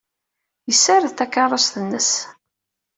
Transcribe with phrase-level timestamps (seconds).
[0.69, 2.11] Yessared takeṛṛust-nnes.